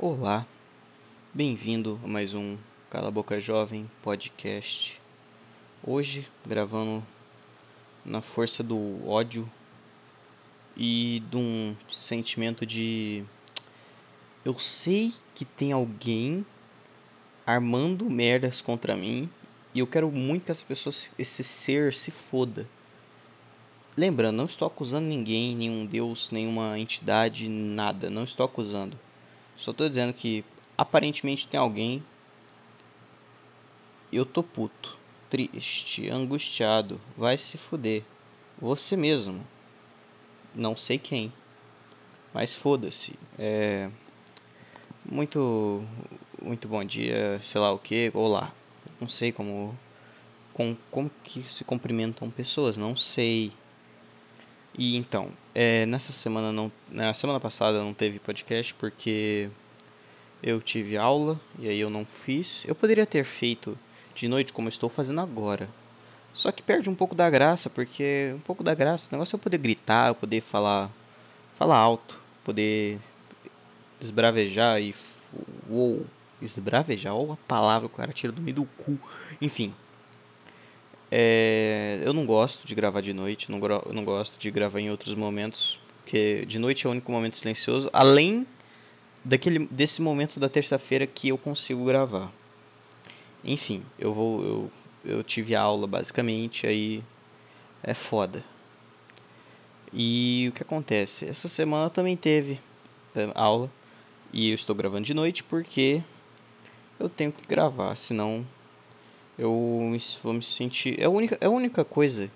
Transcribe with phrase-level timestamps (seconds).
[0.00, 0.46] Olá,
[1.34, 2.56] bem-vindo a mais um
[2.88, 4.96] Cala Boca Jovem podcast.
[5.82, 7.04] Hoje gravando
[8.04, 9.50] na força do ódio
[10.76, 13.24] e de um sentimento de
[14.44, 16.46] eu sei que tem alguém
[17.44, 19.28] armando merdas contra mim
[19.74, 22.68] e eu quero muito que essa pessoa, esse ser se foda.
[23.96, 28.96] Lembrando, não estou acusando ninguém, nenhum deus, nenhuma entidade, nada, não estou acusando
[29.58, 30.44] só tô dizendo que
[30.76, 32.02] aparentemente tem alguém.
[34.12, 34.96] Eu tô puto,
[35.28, 37.00] triste, angustiado.
[37.16, 38.04] Vai se fuder.
[38.60, 39.44] Você mesmo.
[40.54, 41.32] Não sei quem.
[42.32, 43.14] Mas foda-se.
[43.38, 43.90] É.
[45.04, 45.84] Muito.
[46.40, 48.10] Muito bom dia, sei lá o que.
[48.14, 48.52] Olá.
[49.00, 49.76] Não sei como.
[50.54, 52.76] Com, como que se cumprimentam pessoas.
[52.76, 53.52] Não sei.
[54.76, 59.50] E então, é, nessa semana não, na semana passada não teve podcast porque
[60.40, 62.62] eu tive aula e aí eu não fiz.
[62.64, 63.76] Eu poderia ter feito
[64.14, 65.68] de noite como estou fazendo agora.
[66.32, 69.36] Só que perde um pouco da graça, porque um pouco da graça, o negócio é
[69.36, 70.92] eu poder gritar, eu poder falar,
[71.58, 73.00] falar alto, poder
[74.00, 74.94] esbravejar e
[75.68, 76.06] uou,
[76.40, 78.96] esbravejar, ou a palavra que o cara tira do meio do cu.
[79.42, 79.74] Enfim,
[81.10, 83.58] é, eu não gosto de gravar de noite, não,
[83.92, 87.88] não gosto de gravar em outros momentos, porque de noite é o único momento silencioso,
[87.92, 88.46] além
[89.24, 92.32] daquele, desse momento da terça-feira que eu consigo gravar.
[93.44, 94.42] Enfim, eu vou.
[94.42, 94.70] Eu,
[95.04, 97.02] eu tive aula basicamente, aí
[97.82, 98.44] é foda.
[99.92, 101.26] E o que acontece?
[101.26, 102.60] Essa semana também teve
[103.14, 103.70] é, aula
[104.32, 106.02] e eu estou gravando de noite porque
[107.00, 108.44] eu tenho que gravar, senão
[109.38, 111.00] eu vou me sentir.
[111.00, 112.28] É a única, é a única coisa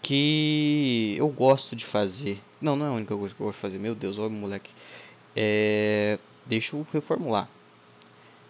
[0.00, 2.40] que eu gosto de fazer.
[2.60, 3.78] Não, não é a única coisa que eu gosto de fazer.
[3.78, 4.70] Meu Deus, olha moleque.
[5.36, 7.48] É, deixa eu reformular.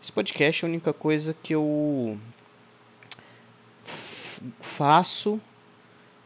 [0.03, 2.19] Esse podcast é a única coisa que eu
[4.61, 5.41] faço.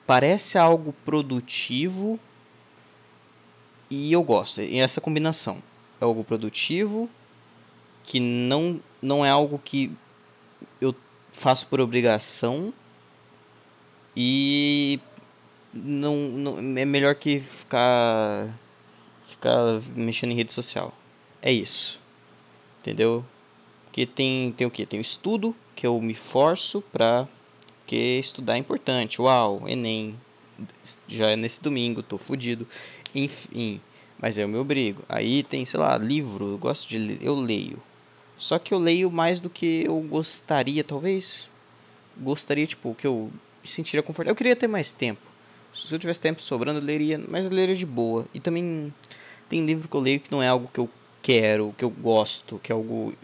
[0.06, 2.20] Parece algo produtivo
[3.90, 4.60] e eu gosto.
[4.60, 5.62] E essa combinação
[6.00, 7.08] é algo produtivo
[8.04, 9.90] que não não é algo que
[11.34, 12.72] faço por obrigação
[14.16, 14.98] e
[15.72, 18.54] não, não é melhor que ficar
[19.26, 20.92] ficar mexendo em rede social.
[21.42, 22.00] É isso.
[22.80, 23.24] Entendeu?
[23.84, 24.86] Porque tem tem o que?
[24.86, 27.28] Tem o estudo que eu me forço pra
[27.86, 29.20] que estudar é importante.
[29.20, 30.18] Uau, ENEM.
[31.08, 32.66] Já é nesse domingo, tô fudido.
[33.14, 33.80] Enfim,
[34.18, 35.02] mas eu me obrigo.
[35.08, 37.82] Aí tem, sei lá, livro, eu gosto de ler, eu leio.
[38.38, 41.48] Só que eu leio mais do que eu gostaria, talvez.
[42.16, 43.30] Gostaria, tipo, que eu
[43.62, 44.32] me sentiria confortável.
[44.32, 45.22] Eu queria ter mais tempo.
[45.74, 48.26] Se eu tivesse tempo sobrando, eu leria, mas eu leria de boa.
[48.32, 48.92] E também
[49.48, 50.88] tem livro que eu leio que não é algo que eu
[51.22, 53.14] quero, que eu gosto, que é algo.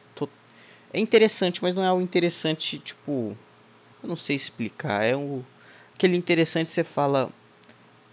[0.93, 3.37] É interessante, mas não é algo interessante, tipo.
[4.03, 5.05] Eu não sei explicar.
[5.05, 5.43] É um,
[5.95, 7.31] aquele interessante você fala.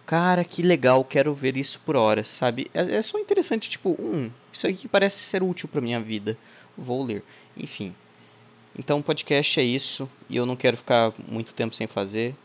[0.06, 2.72] Cara, que legal, quero ver isso por horas, sabe?
[2.74, 6.38] É, é só interessante, tipo, hum, isso aqui parece ser útil pra minha vida
[6.78, 7.24] vou ler.
[7.56, 7.96] Enfim.
[8.78, 10.10] Então, podcast é isso.
[10.30, 12.36] E eu não quero ficar muito tempo sem fazer.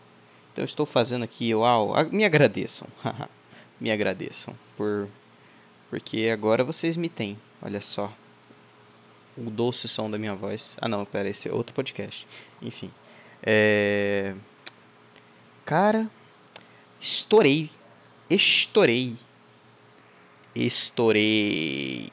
[0.53, 1.55] Então, estou fazendo aqui.
[1.55, 1.93] Uau!
[2.11, 2.89] Me agradeçam.
[3.81, 4.55] me agradeçam.
[4.77, 5.09] Por...
[5.91, 7.39] Porque agora vocês me têm.
[7.61, 8.13] Olha só.
[9.37, 10.77] O doce som da minha voz.
[10.81, 11.29] Ah, não, pera.
[11.29, 12.27] Esse é outro podcast.
[12.61, 12.91] Enfim.
[13.43, 14.35] É...
[15.65, 16.11] Cara.
[17.01, 17.71] Estourei.
[18.31, 19.17] Estourei.
[20.55, 22.13] Estourei.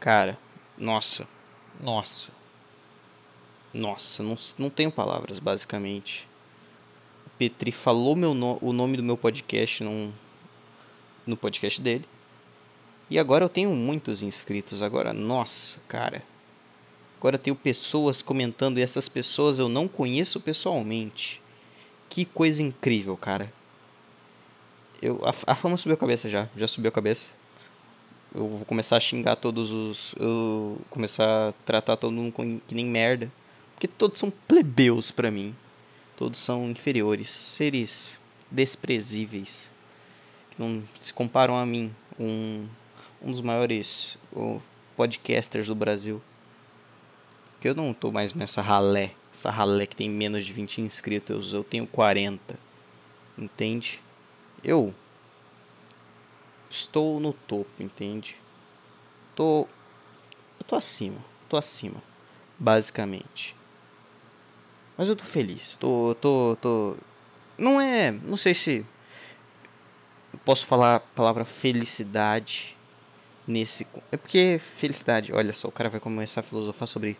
[0.00, 0.38] Cara,
[0.76, 1.26] nossa.
[1.80, 2.30] Nossa.
[3.72, 6.26] Nossa, não, não tenho palavras, basicamente.
[7.26, 10.12] O Petri falou meu no, o nome do meu podcast num,
[11.26, 12.06] no podcast dele.
[13.10, 14.80] E agora eu tenho muitos inscritos.
[14.80, 16.22] Agora, nossa, cara.
[17.18, 21.42] Agora eu tenho pessoas comentando e essas pessoas eu não conheço pessoalmente.
[22.08, 23.52] Que coisa incrível, cara.
[25.02, 26.48] Eu, a, a fama subiu a cabeça já.
[26.56, 27.30] Já subiu a cabeça
[28.36, 30.14] eu vou começar a xingar todos os.
[30.18, 32.32] Eu começar a tratar todo mundo
[32.68, 33.32] que nem merda.
[33.72, 35.54] Porque todos são plebeus para mim.
[36.16, 39.70] Todos são inferiores, seres desprezíveis.
[40.50, 42.66] Que não se comparam a mim, um,
[43.22, 44.18] um dos maiores
[44.94, 46.20] podcasters do Brasil.
[47.58, 49.12] Que eu não tô mais nessa ralé.
[49.32, 51.54] Essa ralé que tem menos de 20 inscritos.
[51.54, 52.58] Eu tenho 40.
[53.38, 54.00] Entende?
[54.62, 54.94] Eu
[56.70, 58.36] estou no topo, entende?
[59.34, 59.66] Tô
[60.58, 61.18] eu tô acima,
[61.48, 62.02] tô acima,
[62.58, 63.54] basicamente.
[64.96, 66.96] Mas eu tô feliz, tô tô tô
[67.58, 68.84] não é, não sei se
[70.44, 72.76] posso falar a palavra felicidade
[73.46, 73.86] nesse.
[74.12, 77.16] É porque felicidade, olha só, o cara vai começar a filosofar sobre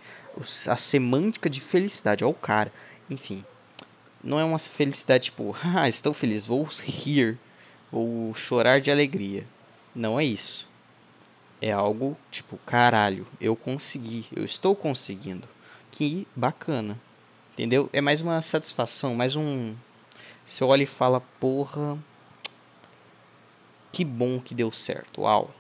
[0.67, 2.25] a semântica de felicidade.
[2.25, 2.73] Olha o cara.
[3.09, 3.45] Enfim.
[4.23, 7.39] Não é uma felicidade tipo, ah, estou feliz, vou rir,
[7.91, 9.47] vou chorar de alegria.
[9.95, 10.69] Não é isso.
[11.61, 15.49] É algo tipo, caralho, eu consegui, eu estou conseguindo.
[15.91, 17.01] Que bacana.
[17.53, 17.89] Entendeu?
[17.93, 19.75] É mais uma satisfação, mais um.
[20.45, 21.99] Você olha e fala, porra.
[23.91, 25.23] Que bom que deu certo.
[25.23, 25.55] Uau.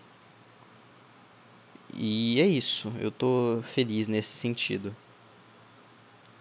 [1.94, 4.94] E é isso, eu tô feliz nesse sentido.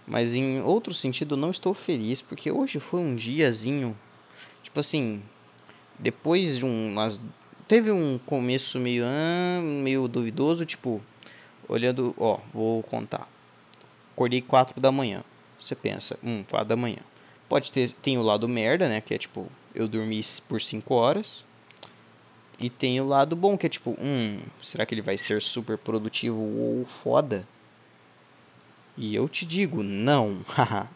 [0.06, 3.98] Mas em outro sentido, não estou feliz porque hoje foi um diazinho,
[4.62, 5.24] tipo assim,
[6.00, 7.20] depois de um, umas,
[7.68, 9.06] teve um começo meio
[9.84, 11.02] meio duvidoso, tipo,
[11.68, 13.28] olhando, ó, vou contar.
[14.14, 15.24] Acordei 4 da manhã.
[15.60, 17.00] Você pensa, hum, 4 da manhã.
[17.50, 21.44] Pode ter tem o lado merda, né, que é tipo, eu dormi por 5 horas.
[22.58, 25.78] E tem o lado bom, que é tipo, hum, será que ele vai ser super
[25.78, 27.46] produtivo ou foda?
[28.98, 30.46] E eu te digo, não.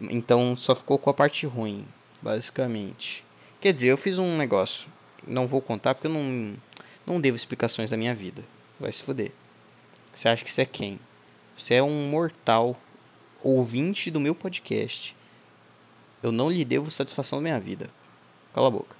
[0.00, 1.86] então só ficou com a parte ruim,
[2.20, 3.24] basicamente.
[3.60, 4.88] Quer dizer, eu fiz um negócio.
[5.26, 6.54] Não vou contar porque eu não,
[7.06, 8.42] não devo explicações da minha vida.
[8.78, 9.32] Vai se fuder.
[10.14, 10.98] Você acha que você é quem?
[11.56, 12.74] Você é um mortal
[13.42, 15.14] ouvinte do meu podcast.
[16.22, 17.90] Eu não lhe devo satisfação da minha vida.
[18.54, 18.96] Cala a boca.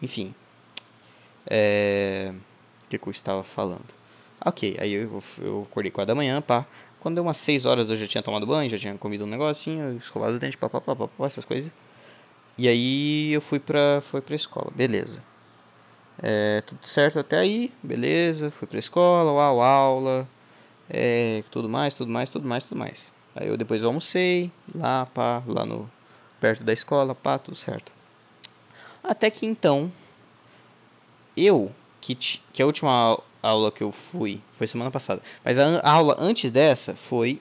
[0.00, 0.32] Enfim.
[1.46, 2.32] É...
[2.84, 3.92] O que, que eu estava falando?
[4.44, 6.66] Ok, aí eu, eu acordei 4 da manhã, pá.
[7.00, 9.96] Quando deu umas 6 horas eu já tinha tomado banho, já tinha comido um negocinho,
[9.96, 11.72] escovado os dentes, pá, pá, pá, pá, pá, essas coisas.
[12.56, 15.22] E aí eu fui pra, fui pra escola, beleza.
[16.22, 18.50] É, tudo certo até aí, beleza.
[18.50, 20.28] Fui pra escola, uau, aula,
[20.88, 23.12] é, tudo mais, tudo mais, tudo mais, tudo mais.
[23.34, 25.90] Aí eu depois almocei, lá, pá, lá no,
[26.40, 27.90] perto da escola, pá, tudo certo.
[29.02, 29.92] Até que então
[31.36, 35.90] eu, que, que a última aula que eu fui foi semana passada, mas a, a
[35.90, 37.40] aula antes dessa foi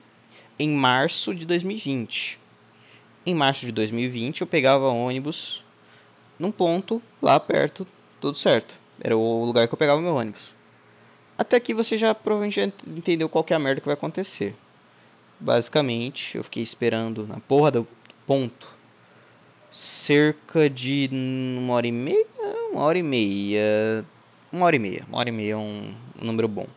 [0.57, 2.39] em março de 2020.
[3.25, 5.64] Em março de 2020 eu pegava ônibus
[6.38, 7.88] num ponto lá perto,
[8.20, 8.74] tudo certo.
[9.00, 10.54] Era o lugar que eu pegava meu ônibus.
[11.38, 14.56] Até aqui você já provavelmente já entendeu qual é a merda que vai acontecer.
[15.40, 17.88] Basicamente, eu fiquei esperando na porra do
[18.28, 18.68] ponto
[19.72, 22.25] cerca de uma hora e meia,
[22.72, 24.06] uma hora e meia,
[24.52, 26.68] uma hora e meia, uma hora e meia é um, um número bom,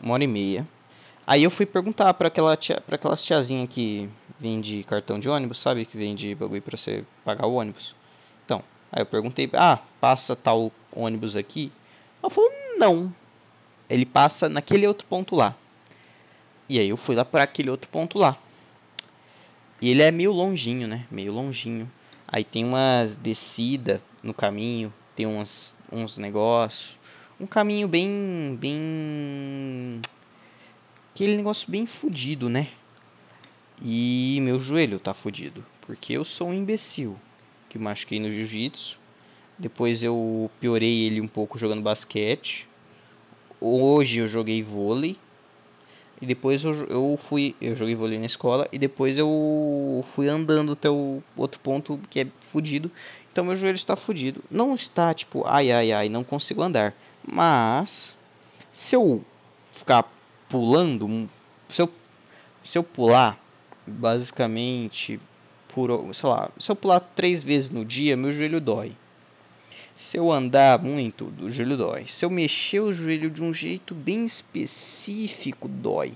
[0.00, 0.66] uma hora e meia.
[1.26, 5.60] Aí eu fui perguntar para aquela tia, para aquelas tiazinha que vende cartão de ônibus,
[5.60, 7.94] sabe, que vende bagulho para você pagar o ônibus.
[8.44, 8.62] Então,
[8.92, 11.72] aí eu perguntei, ah, passa tal ônibus aqui?
[12.22, 13.12] Ela falou, não.
[13.88, 15.56] Ele passa naquele outro ponto lá.
[16.68, 18.36] E aí eu fui lá para aquele outro ponto lá.
[19.80, 21.06] E ele é meio longinho, né?
[21.10, 21.90] Meio longinho.
[22.26, 26.98] Aí tem umas descidas no caminho, tem uns, uns negócios.
[27.40, 28.58] Um caminho bem.
[28.60, 30.00] bem.
[31.14, 32.68] Aquele negócio bem fudido, né?
[33.82, 35.64] E meu joelho tá fudido.
[35.82, 37.16] Porque eu sou um imbecil.
[37.68, 38.98] Que machuquei no jiu-jitsu.
[39.58, 42.68] Depois eu piorei ele um pouco jogando basquete.
[43.60, 45.16] Hoje eu joguei vôlei.
[46.20, 47.54] E depois eu, eu fui.
[47.60, 48.68] Eu joguei vôlei na escola.
[48.72, 52.90] E depois eu fui andando até o outro ponto que é fudido.
[53.32, 54.42] Então meu joelho está fudido.
[54.50, 56.94] Não está tipo, ai ai ai, não consigo andar.
[57.26, 58.16] Mas
[58.72, 59.24] se eu
[59.72, 60.04] ficar
[60.48, 61.28] pulando,
[61.68, 61.90] se eu,
[62.64, 63.38] se eu pular,
[63.88, 65.20] basicamente,
[65.68, 68.92] por, sei lá, se eu pular três vezes no dia, meu joelho dói.
[69.96, 72.06] Se eu andar muito, o joelho dói.
[72.06, 76.12] Se eu mexer o joelho de um jeito bem específico, dói.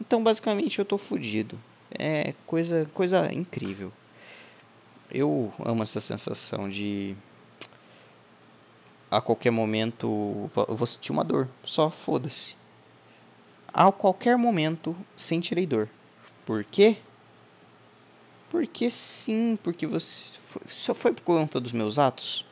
[0.00, 1.58] Então, basicamente, eu tô fudido.
[1.90, 3.90] É coisa, coisa incrível.
[5.10, 7.16] Eu amo essa sensação de
[9.10, 12.54] a qualquer momento eu vou sentir uma dor, só foda-se.
[13.72, 15.88] A qualquer momento sentirei dor.
[16.46, 16.96] Por quê?
[18.50, 20.32] Porque sim, porque você
[20.66, 22.46] só foi por conta dos meus atos.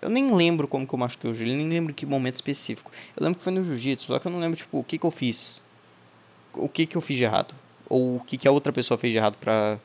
[0.00, 2.92] Eu nem lembro como que eu machuquei o joelho, nem lembro que momento específico.
[3.16, 5.06] Eu lembro que foi no jiu-jitsu, só que eu não lembro, tipo, o que que
[5.06, 5.60] eu fiz.
[6.52, 7.54] O que que eu fiz de errado.
[7.88, 9.78] Ou o que que a outra pessoa fez de errado pra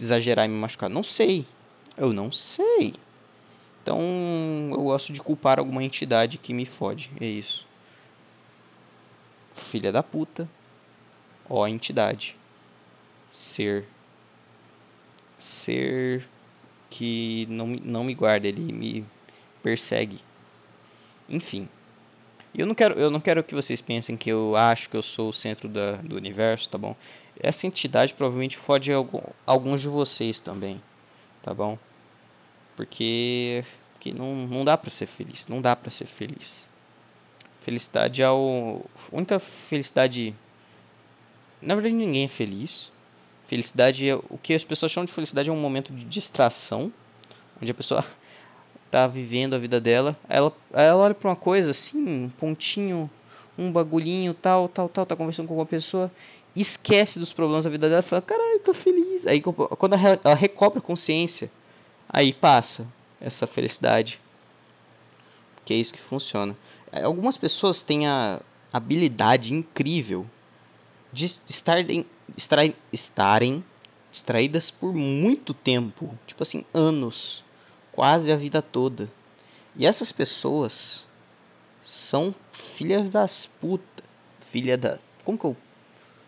[0.00, 0.88] exagerar e me machucar.
[0.88, 1.44] Não sei.
[1.96, 2.94] Eu não sei.
[3.82, 4.00] Então,
[4.70, 7.10] eu gosto de culpar alguma entidade que me fode.
[7.20, 7.66] É isso.
[9.56, 10.48] Filha da puta.
[11.50, 12.37] Ó, entidade.
[13.38, 13.84] Ser.
[15.38, 16.26] Ser
[16.90, 19.04] que não, não me guarda, ele me
[19.62, 20.18] persegue.
[21.28, 21.68] Enfim.
[22.52, 25.28] Eu não quero, eu não quero que vocês pensem que eu acho que eu sou
[25.28, 26.96] o centro da, do universo, tá bom?
[27.38, 30.82] Essa entidade provavelmente fode algum, alguns de vocês também,
[31.40, 31.78] tá bom?
[32.74, 33.64] Porque
[33.94, 35.46] Porque não, não dá pra ser feliz.
[35.46, 36.66] Não dá pra ser feliz.
[37.62, 38.24] Felicidade é.
[38.24, 38.32] A
[39.12, 40.34] única felicidade.
[41.62, 42.90] Na verdade, ninguém é feliz.
[43.48, 44.14] Felicidade é.
[44.14, 46.92] O que as pessoas chamam de felicidade é um momento de distração.
[47.60, 48.04] Onde a pessoa
[48.92, 50.16] tá vivendo a vida dela.
[50.28, 53.10] Ela, ela olha pra uma coisa assim, um pontinho,
[53.56, 56.12] um bagulhinho, tal, tal, tal, tá conversando com uma pessoa,
[56.54, 59.26] esquece dos problemas da vida dela fala, caralho, tô feliz.
[59.26, 61.50] Aí quando ela recobra consciência,
[62.08, 62.86] aí passa
[63.20, 64.20] essa felicidade.
[65.64, 66.56] Que é isso que funciona.
[66.92, 68.40] É, algumas pessoas têm a
[68.72, 70.26] habilidade incrível
[71.12, 72.06] de estarem,
[72.36, 73.64] estarem, estarem
[74.12, 77.44] extraídas por muito tempo, tipo assim, anos,
[77.92, 79.08] quase a vida toda.
[79.76, 81.06] E essas pessoas
[81.82, 84.04] são filhas das putas.
[84.50, 84.98] Filha da.
[85.24, 85.56] Como que eu.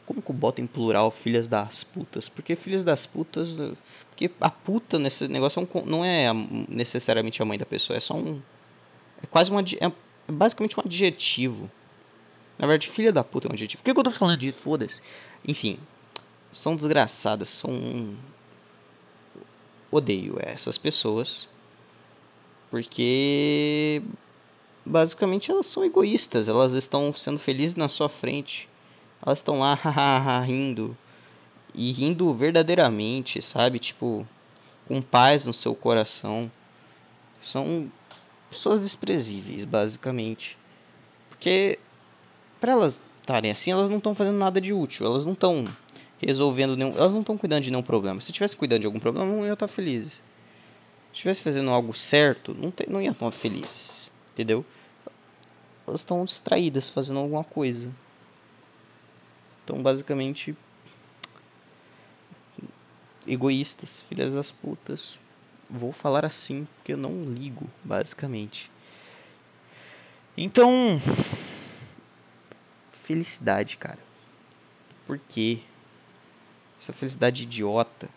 [0.07, 2.29] Como que eu boto em plural filhas das putas?
[2.29, 3.51] Porque filhas das putas.
[4.11, 6.33] Porque a puta nesse negócio é não é
[6.69, 8.41] necessariamente a mãe da pessoa, é só um.
[9.23, 9.61] É quase uma.
[9.63, 9.93] É
[10.33, 11.71] basicamente um adjetivo.
[12.61, 13.83] Na verdade, filha da puta é um adjetivo.
[13.83, 14.59] Por que, que eu tô falando disso?
[14.59, 15.01] Foda-se.
[15.49, 15.79] Enfim.
[16.53, 18.15] São desgraçadas, são.
[19.91, 21.49] Odeio essas pessoas.
[22.71, 24.03] Porque
[24.85, 28.69] basicamente elas são egoístas, elas estão sendo felizes na sua frente.
[29.25, 29.75] Elas estão lá
[30.45, 30.95] rindo
[31.75, 33.79] e rindo verdadeiramente, sabe?
[33.79, 34.29] Tipo,
[34.87, 36.53] com paz no seu coração.
[37.41, 37.91] São
[38.51, 40.59] pessoas desprezíveis, basicamente.
[41.31, 41.79] Porque
[42.61, 45.65] para elas estarem assim, elas não estão fazendo nada de útil, elas não estão
[46.21, 48.21] resolvendo nenhum, elas não estão cuidando de nenhum problema.
[48.21, 50.13] Se tivesse cuidando de algum problema, não iam estar felizes.
[50.13, 54.01] Se estivesse fazendo algo certo, não, te, não iam estar felizes
[54.41, 54.65] entendeu?
[55.87, 57.91] Elas estão distraídas fazendo alguma coisa.
[59.65, 60.57] Então, basicamente,
[63.27, 65.19] egoístas, filhas das putas.
[65.69, 68.71] Vou falar assim porque eu não ligo, basicamente.
[70.37, 71.01] Então,
[73.11, 73.99] felicidade, cara.
[75.05, 75.59] Por quê?
[76.81, 78.09] Essa felicidade idiota.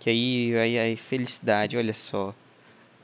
[0.00, 2.34] Que aí, aí, aí, felicidade, olha só.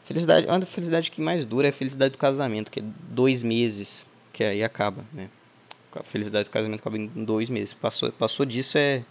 [0.05, 4.07] Felicidade, uma felicidade que mais dura é a felicidade do casamento, que é dois meses,
[4.33, 5.29] que aí acaba, né?
[5.95, 7.75] A felicidade do casamento acaba em dois meses.
[7.75, 9.05] Passou, passou disso é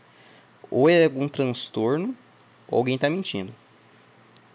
[0.72, 2.16] ou é algum transtorno
[2.68, 3.54] ou alguém tá mentindo.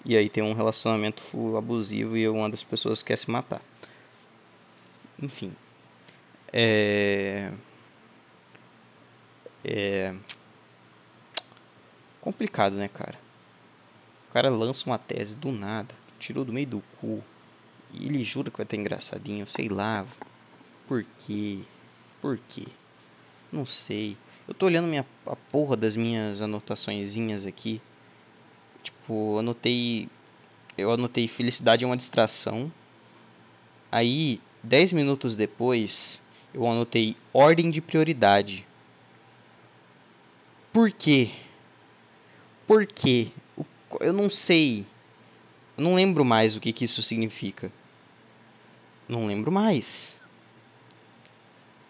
[0.05, 1.23] E aí tem um relacionamento
[1.57, 3.63] abusivo e uma das pessoas quer se matar.
[5.21, 5.55] Enfim.
[6.53, 7.53] É.
[9.65, 10.15] É.
[12.21, 13.19] Complicado, né, cara?
[14.29, 17.23] O cara lança uma tese do nada tirou do meio do cu.
[17.93, 20.07] E ele jura que vai ter engraçadinho, sei lá.
[20.87, 21.61] Por quê?
[22.21, 22.67] Por quê?
[23.51, 24.17] Não sei.
[24.47, 27.81] Eu tô olhando minha, a porra das minhas anotaçõezinhas aqui.
[28.83, 30.09] Tipo, anotei.
[30.77, 32.71] Eu anotei felicidade é uma distração.
[33.91, 36.21] Aí, 10 minutos depois,
[36.53, 38.67] eu anotei ordem de prioridade.
[40.73, 41.31] Por quê?
[42.67, 43.29] Por quê?
[44.01, 44.85] Eu não sei.
[45.77, 47.73] Eu não lembro mais o que, que isso significa.
[49.09, 50.17] Não lembro mais.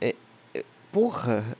[0.00, 0.14] É,
[0.54, 1.56] é, porra.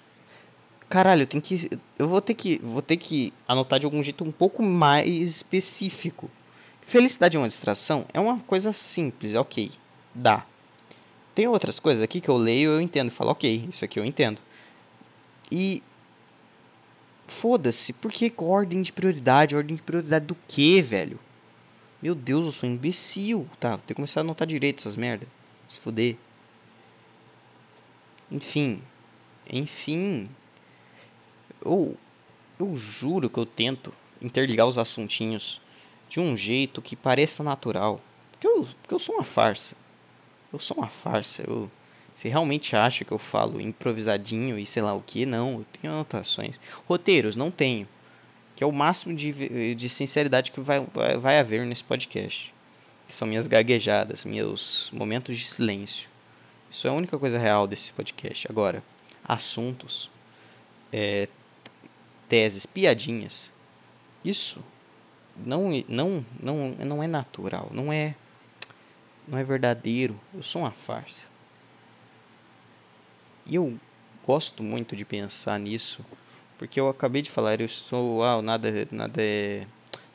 [0.89, 1.71] Caralho, eu tenho que.
[1.99, 2.59] Eu vou ter que.
[2.59, 6.31] Vou ter que anotar de algum jeito um pouco mais específico.
[6.83, 8.07] Felicidade é uma distração?
[8.15, 9.71] É uma coisa simples, ok.
[10.15, 10.47] Dá.
[11.39, 14.05] Tem outras coisas aqui que eu leio eu entendo e falo, ok, isso aqui eu
[14.05, 14.41] entendo.
[15.53, 15.85] E.
[17.29, 19.55] Foda-se, por que ordem de prioridade?
[19.55, 21.17] Ordem de prioridade do que, velho?
[22.03, 23.49] Meu Deus, eu sou um imbecil.
[23.61, 25.29] Tá, vou ter que começar a anotar direito essas merda.
[25.69, 26.17] Se fuder.
[28.33, 28.83] Enfim.
[29.49, 30.29] Enfim.
[31.65, 31.97] Eu,
[32.59, 35.61] eu juro que eu tento interligar os assuntinhos
[36.11, 38.01] de um jeito que pareça natural.
[38.33, 39.77] Porque eu, porque eu sou uma farsa.
[40.53, 41.45] Eu sou uma farsa.
[41.47, 41.71] Eu,
[42.15, 45.25] você realmente acha que eu falo improvisadinho e sei lá o que?
[45.25, 46.59] Não, eu tenho anotações.
[46.87, 47.87] Roteiros, não tenho
[48.59, 52.53] que é o máximo de, de sinceridade que vai, vai, vai haver nesse podcast.
[53.09, 56.09] São minhas gaguejadas, meus momentos de silêncio.
[56.69, 58.49] Isso é a única coisa real desse podcast.
[58.51, 58.83] Agora,
[59.25, 60.11] assuntos,
[60.93, 61.29] é,
[62.29, 63.49] teses, piadinhas.
[64.25, 64.61] Isso
[65.37, 68.17] não, não, não, não é natural, não é,
[69.29, 70.19] não é verdadeiro.
[70.35, 71.27] Eu sou uma farsa.
[73.47, 73.79] E eu
[74.27, 76.05] gosto muito de pensar nisso
[76.59, 79.65] porque eu acabei de falar, eu sou, ah, nada, nada é,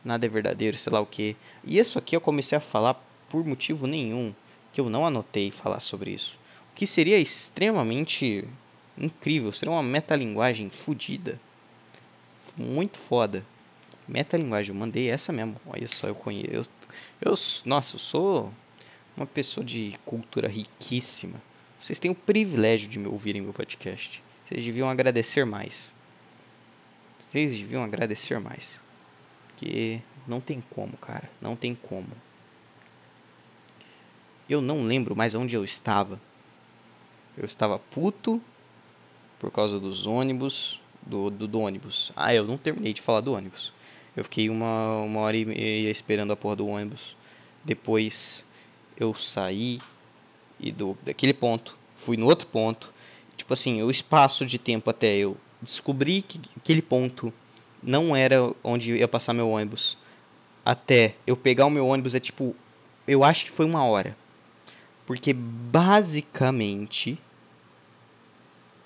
[0.03, 1.37] nada é verdadeiro, sei lá o que.
[1.63, 2.95] E isso aqui eu comecei a falar
[3.29, 4.35] por motivo nenhum,
[4.73, 6.37] que eu não anotei falar sobre isso.
[6.71, 8.45] O que seria extremamente
[8.97, 11.39] incrível, seria uma metalinguagem fodida.
[12.57, 13.45] Muito foda.
[14.05, 15.55] Metalinguagem, eu mandei essa mesmo.
[15.65, 16.69] Olha só, eu conheço.
[17.21, 17.33] Eu,
[17.65, 18.53] nossa, eu sou
[19.15, 21.41] uma pessoa de cultura riquíssima.
[21.79, 24.23] Vocês têm o privilégio de me ouvir em meu podcast.
[24.45, 25.93] Vocês deviam agradecer mais.
[27.19, 28.79] Vocês deviam agradecer mais.
[29.47, 31.29] Porque não tem como, cara.
[31.41, 32.09] Não tem como.
[34.49, 36.19] Eu não lembro mais onde eu estava.
[37.37, 38.41] Eu estava puto
[39.39, 40.79] por causa dos ônibus.
[41.05, 42.13] Do, do, do, ônibus.
[42.15, 43.73] Ah, eu não terminei de falar do ônibus.
[44.15, 47.13] Eu fiquei uma, uma hora e meia esperando a porra do ônibus.
[47.65, 48.45] Depois
[48.97, 49.79] eu saí
[50.59, 52.93] e do daquele ponto fui no outro ponto.
[53.35, 57.33] Tipo assim, o espaço de tempo até eu descobri que aquele ponto
[57.81, 59.97] não era onde ia passar meu ônibus.
[60.65, 62.55] Até eu pegar o meu ônibus é tipo,
[63.07, 64.15] eu acho que foi uma hora.
[65.05, 67.19] Porque basicamente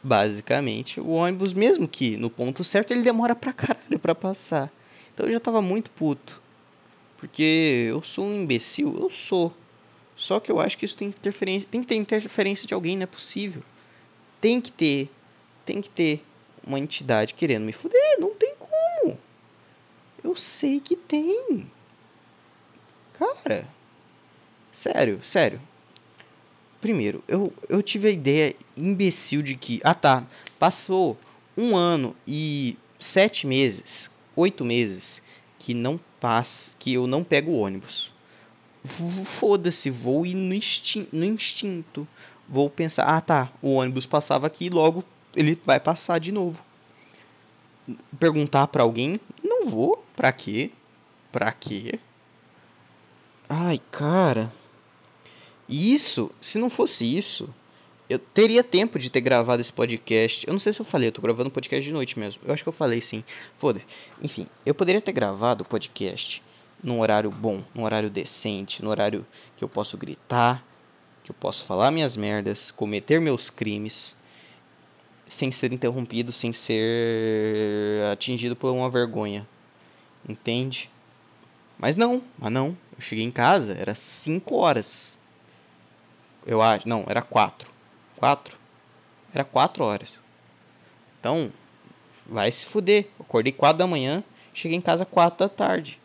[0.02, 4.72] basicamente o ônibus mesmo que no ponto certo ele demora pra caralho pra passar.
[5.14, 6.42] Então eu já tava muito puto.
[7.18, 9.54] Porque eu sou um imbecil, eu sou.
[10.18, 13.04] Só que eu acho que isso tem interferência, tem que ter interferência de alguém, não
[13.04, 13.64] é possível.
[14.42, 15.10] Tem que ter,
[15.66, 16.24] tem que ter
[16.66, 19.18] uma entidade querendo me fuder, não tem como.
[20.24, 21.72] Eu sei que tem.
[23.18, 23.68] Cara,
[24.72, 25.62] sério, sério.
[26.82, 30.26] Primeiro, eu, eu tive a ideia imbecil de que, ah tá,
[30.60, 31.18] passou
[31.56, 35.20] um ano e sete meses oito meses
[35.58, 38.12] que não passa, que eu não pego o ônibus.
[39.39, 42.08] Foda-se, vou ir no, instinto, no instinto.
[42.48, 45.03] Vou pensar, ah tá, o ônibus passava aqui, logo
[45.36, 46.60] ele vai passar de novo.
[48.20, 50.03] Perguntar para alguém, não vou.
[50.15, 50.72] Pra quê?
[51.32, 52.00] Pra quê?
[53.48, 54.51] Ai, cara.
[55.70, 57.53] Isso, se não fosse isso,
[58.10, 60.46] eu teria tempo de ter gravado esse podcast.
[60.48, 62.41] Eu não sei se eu falei, eu tô gravando um podcast de noite mesmo.
[62.46, 63.24] Eu acho que eu falei sim.
[63.58, 63.86] Foda-se.
[64.22, 66.41] Enfim, eu poderia ter gravado o podcast
[66.84, 70.64] num horário bom, num horário decente, num horário que eu posso gritar,
[71.24, 74.16] que eu posso falar minhas merdas, cometer meus crimes,
[75.28, 79.48] sem ser interrompido, sem ser atingido por uma vergonha.
[80.28, 80.90] Entende?
[81.78, 82.78] Mas não, mas não.
[82.96, 85.18] Eu cheguei em casa, era 5 horas.
[86.46, 87.78] Eu acho, não, era 4
[88.18, 88.58] Quatro?
[89.32, 90.20] Era quatro horas.
[91.20, 91.52] Então,
[92.26, 93.08] vai se fuder.
[93.20, 94.24] Acordei quatro da manhã,
[94.56, 96.00] cheguei em casa quatro da tarde.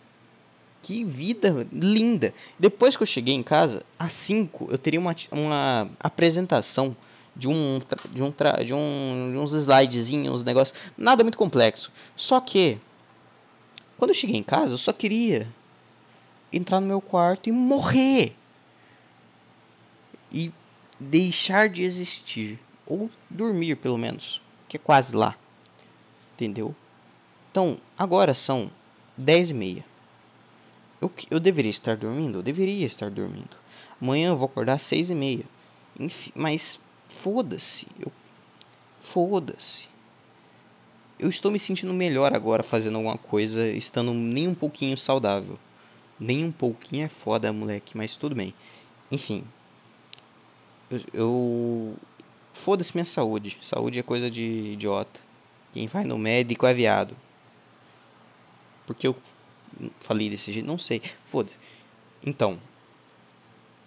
[0.83, 2.35] Que vida linda.
[2.59, 6.97] Depois que eu cheguei em casa, às cinco, eu teria uma, uma apresentação
[7.35, 8.31] de um, de, um,
[8.65, 10.77] de, um, de uns slidezinhos, uns negócios.
[10.97, 11.91] Nada muito complexo.
[12.15, 12.79] Só que,
[13.97, 15.49] quando eu cheguei em casa, eu só queria
[16.53, 18.35] entrar no meu quarto e morrer.
[20.31, 20.53] E
[20.99, 22.59] deixar de existir.
[22.87, 24.41] Ou dormir, pelo menos.
[24.69, 25.37] Que é quase lá.
[26.35, 26.75] Entendeu?
[27.51, 28.71] Então, agora são
[29.17, 29.92] 10 e meia.
[31.03, 32.39] Eu, eu deveria estar dormindo?
[32.39, 33.57] Eu deveria estar dormindo.
[34.01, 35.45] Amanhã eu vou acordar às 6 e meia.
[35.99, 37.89] Enfim, mas foda-se.
[37.99, 38.13] Eu,
[39.01, 39.89] foda-se.
[41.19, 45.59] Eu estou me sentindo melhor agora fazendo alguma coisa, estando nem um pouquinho saudável.
[46.21, 48.55] Nem um pouquinho é foda, moleque, mas tudo bem.
[49.11, 49.43] Enfim,
[50.89, 51.97] eu, eu
[52.53, 53.59] foda-se minha saúde.
[53.61, 55.19] Saúde é coisa de idiota.
[55.73, 57.17] Quem vai no médico é viado.
[58.87, 59.17] Porque eu
[60.01, 61.03] falei desse jeito, não sei.
[61.27, 61.57] Foda-se.
[62.25, 62.59] Então,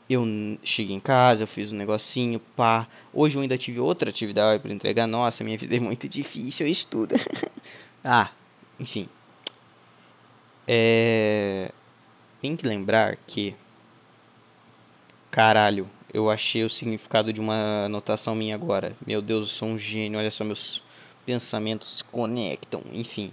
[0.10, 0.24] eu
[0.64, 2.88] cheguei em casa, eu fiz um negocinho, pá.
[3.14, 5.08] Hoje eu ainda tive outra atividade para entregar.
[5.08, 7.16] Nossa, minha vida é muito difícil, eu estudo.
[8.04, 8.32] ah,
[8.80, 9.10] enfim.
[10.68, 11.72] É...
[12.42, 13.56] Tem que lembrar que.
[15.32, 18.96] Caralho, eu achei o significado de uma anotação minha agora.
[19.06, 20.82] Meu Deus, eu sou um gênio, olha só, meus
[21.26, 23.32] pensamentos se conectam, enfim.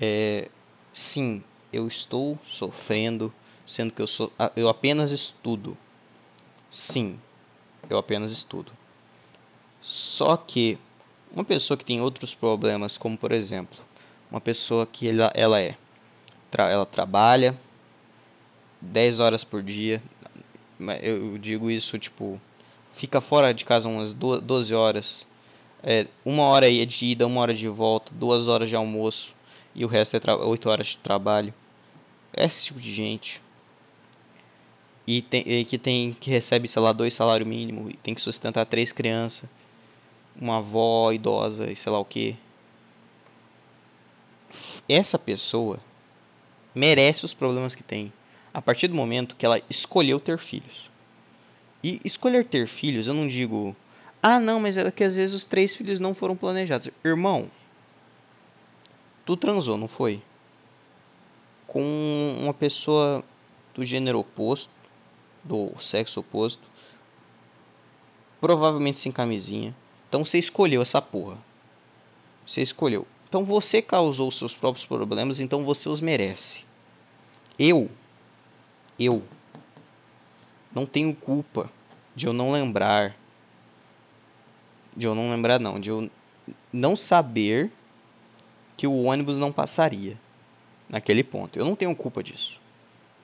[0.00, 0.48] É,
[0.92, 1.42] sim,
[1.74, 3.32] eu estou sofrendo,
[3.66, 5.76] sendo que eu, sou, eu apenas estudo.
[6.70, 7.18] Sim,
[7.90, 8.72] eu apenas estudo.
[9.82, 10.78] Só que
[11.32, 13.76] uma pessoa que tem outros problemas, como por exemplo,
[14.30, 15.76] uma pessoa que ela, ela é,
[16.56, 17.58] ela trabalha
[18.80, 20.00] 10 horas por dia,
[21.02, 22.40] eu digo isso, tipo,
[22.94, 25.26] fica fora de casa umas 12 horas.
[25.82, 29.34] É, uma hora é de ida, uma hora de volta, duas horas de almoço
[29.74, 31.52] e o resto é 8 horas de trabalho.
[32.36, 33.40] Esse tipo de gente.
[35.06, 38.20] E, tem, e que tem que recebe, sei lá, dois salários mínimos e tem que
[38.20, 39.48] sustentar três crianças,
[40.34, 42.36] uma avó idosa e sei lá o que.
[44.88, 45.78] Essa pessoa
[46.74, 48.12] merece os problemas que tem
[48.52, 50.88] a partir do momento que ela escolheu ter filhos.
[51.82, 53.76] E escolher ter filhos, eu não digo,
[54.22, 56.88] ah, não, mas é que às vezes os três filhos não foram planejados.
[57.04, 57.50] Irmão,
[59.26, 60.22] tu transou, não foi?
[61.66, 63.24] Com uma pessoa
[63.74, 64.70] do gênero oposto,
[65.42, 66.62] do sexo oposto,
[68.40, 69.74] provavelmente sem camisinha.
[70.08, 71.36] Então você escolheu essa porra.
[72.46, 73.06] Você escolheu.
[73.28, 76.64] Então você causou os seus próprios problemas, então você os merece.
[77.58, 77.90] Eu,
[78.98, 79.22] eu,
[80.74, 81.70] não tenho culpa
[82.14, 83.16] de eu não lembrar.
[84.96, 85.80] De eu não lembrar, não.
[85.80, 86.08] De eu
[86.72, 87.70] não saber
[88.76, 90.16] que o ônibus não passaria
[90.94, 91.58] naquele ponto.
[91.58, 92.60] Eu não tenho culpa disso.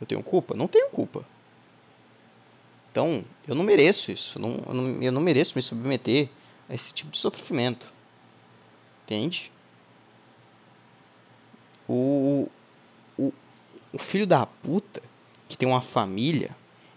[0.01, 0.57] Eu tenho culpa?
[0.57, 1.25] Não tenho culpa.
[2.91, 4.37] Então, eu não mereço isso.
[4.37, 6.29] Eu não, eu não, eu não mereço me submeter
[6.69, 7.87] a esse tipo de sofrimento.
[9.05, 9.53] Entende?
[11.89, 12.49] O,
[13.17, 13.33] o,
[13.93, 15.01] o filho da puta
[15.49, 16.51] que tem uma família,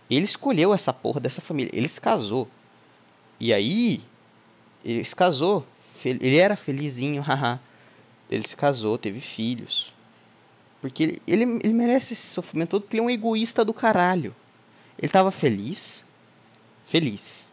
[0.10, 1.70] ele escolheu essa porra dessa família.
[1.72, 2.48] Ele se casou.
[3.40, 4.02] E aí,
[4.84, 5.68] ele se casou.
[6.04, 7.60] Ele era felizinho, haha.
[8.28, 9.93] ele se casou, teve filhos.
[10.84, 14.36] Porque ele, ele, ele merece esse sofrimento todo porque ele é um egoísta do caralho.
[15.00, 16.04] Ele tava feliz.
[16.84, 17.48] Feliz.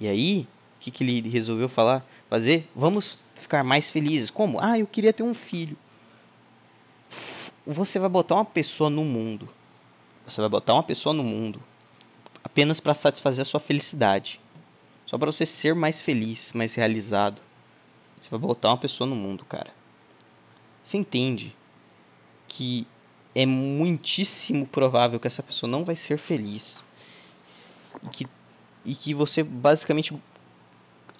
[0.00, 2.04] E aí, o que, que ele resolveu falar?
[2.28, 2.68] Fazer?
[2.74, 4.30] Vamos ficar mais felizes.
[4.30, 4.58] Como?
[4.58, 5.76] Ah, eu queria ter um filho.
[7.64, 9.48] Você vai botar uma pessoa no mundo.
[10.26, 11.62] Você vai botar uma pessoa no mundo
[12.42, 14.40] apenas para satisfazer a sua felicidade.
[15.06, 17.40] Só para você ser mais feliz, mais realizado.
[18.20, 19.70] Você vai botar uma pessoa no mundo, cara.
[20.82, 21.54] Você entende
[22.52, 22.86] que
[23.34, 26.82] é muitíssimo provável que essa pessoa não vai ser feliz.
[28.02, 28.26] E que,
[28.84, 30.14] e que você basicamente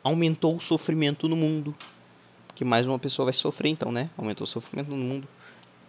[0.05, 1.75] aumentou o sofrimento no mundo.
[2.55, 4.11] Que mais uma pessoa vai sofrer então, né?
[4.16, 5.27] Aumentou o sofrimento no mundo.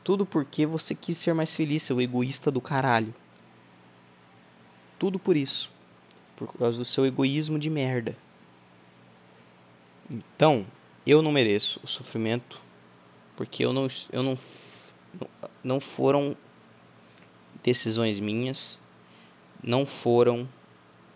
[0.01, 3.13] Tudo porque você quis ser mais feliz, seu egoísta do caralho.
[4.97, 5.69] Tudo por isso.
[6.37, 8.15] Por causa do seu egoísmo de merda.
[10.09, 10.65] Então,
[11.05, 12.61] eu não mereço o sofrimento
[13.35, 14.37] porque eu não, eu não
[15.63, 16.35] não foram
[17.63, 18.77] decisões minhas,
[19.63, 20.47] não foram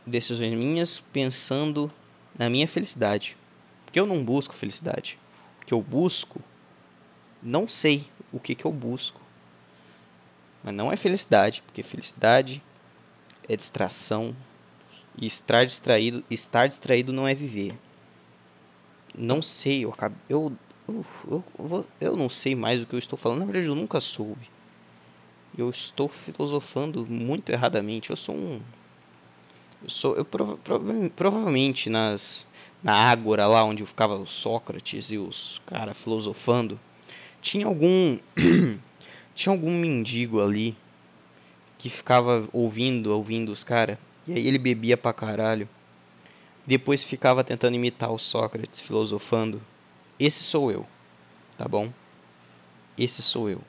[0.05, 1.91] decisões minhas pensando
[2.37, 3.35] na minha felicidade.
[3.85, 5.19] Porque eu não busco felicidade.
[5.61, 6.41] O que eu busco,
[7.41, 9.19] não sei o que, que eu busco.
[10.63, 12.61] Mas não é felicidade, porque felicidade
[13.47, 14.35] é distração.
[15.19, 17.77] E estar distraído, estar distraído não é viver.
[19.17, 19.95] Não sei, eu,
[20.29, 20.55] eu
[20.87, 23.39] eu, eu, eu não sei mais o que eu estou falando.
[23.39, 24.49] Na verdade, eu nunca soube.
[25.57, 28.09] Eu estou filosofando muito erradamente.
[28.09, 28.61] Eu sou um.
[29.83, 30.15] Eu sou.
[30.15, 32.45] Eu prova, prova, provavelmente nas.
[32.83, 36.79] Na Ágora, lá onde ficava o Sócrates e os caras filosofando,
[37.41, 38.19] tinha algum.
[39.33, 40.75] tinha algum mendigo ali
[41.77, 43.97] que ficava ouvindo, ouvindo os caras.
[44.27, 45.67] E aí ele bebia pra caralho.
[46.65, 49.61] Depois ficava tentando imitar o Sócrates filosofando.
[50.19, 50.85] Esse sou eu,
[51.57, 51.91] tá bom?
[52.97, 53.61] Esse sou eu.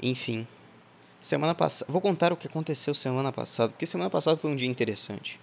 [0.00, 0.46] Enfim,
[1.20, 4.68] semana passada, vou contar o que aconteceu semana passada, porque semana passada foi um dia
[4.68, 5.38] interessante.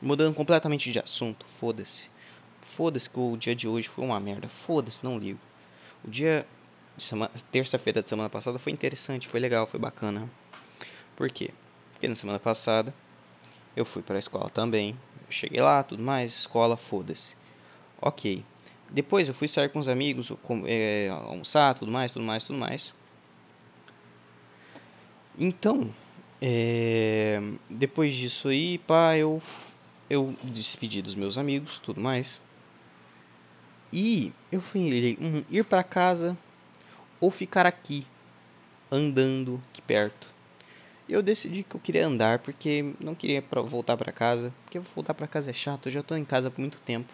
[0.00, 2.10] Mudando completamente de assunto, foda-se.
[2.76, 4.48] Foda-se que o dia de hoje foi uma merda.
[4.48, 5.38] Foda-se, não ligo.
[6.04, 6.44] O dia
[7.50, 10.28] terça-feira de semana passada foi interessante, foi legal, foi bacana.
[11.16, 11.50] Por quê?
[11.92, 12.92] Porque na semana passada
[13.76, 14.96] eu fui para a escola também.
[15.30, 17.34] cheguei lá, tudo mais, escola, foda-se.
[18.00, 18.44] Ok.
[18.90, 22.58] Depois eu fui sair com os amigos, com, é, almoçar, tudo mais, tudo mais, tudo
[22.58, 22.94] mais.
[25.38, 25.90] Então,
[26.40, 29.40] é, depois disso aí, pá, eu,
[30.10, 32.38] eu despedi dos meus amigos, tudo mais.
[33.90, 36.36] E eu fui um, ir para casa
[37.18, 38.06] ou ficar aqui,
[38.90, 40.31] andando aqui perto
[41.08, 45.26] eu decidi que eu queria andar porque não queria voltar para casa, porque voltar para
[45.26, 47.12] casa é chato, eu já tô em casa por muito tempo.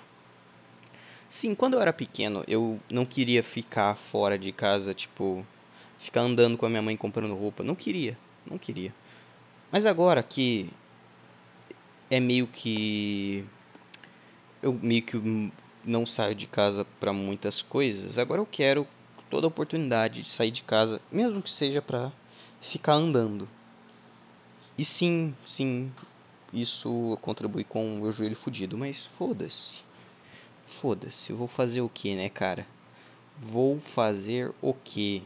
[1.30, 5.44] Sim, quando eu era pequeno, eu não queria ficar fora de casa, tipo,
[5.98, 8.94] ficar andando com a minha mãe comprando roupa, não queria, não queria.
[9.70, 10.70] Mas agora que
[12.10, 13.44] é meio que
[14.62, 15.52] eu meio que
[15.84, 18.86] não saio de casa para muitas coisas, agora eu quero
[19.30, 22.10] toda oportunidade de sair de casa, mesmo que seja para
[22.62, 23.48] ficar andando.
[24.78, 25.92] E sim, sim,
[26.52, 29.80] isso contribui com o meu joelho fudido, mas foda-se.
[30.68, 32.64] Foda-se, vou fazer o que, né, cara?
[33.42, 35.24] Vou fazer o que?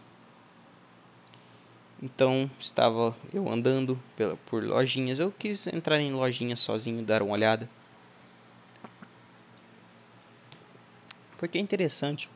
[2.02, 5.20] Então, estava eu andando pela, por lojinhas.
[5.20, 7.68] Eu quis entrar em lojinhas sozinho, dar uma olhada.
[11.36, 12.26] Porque é interessante.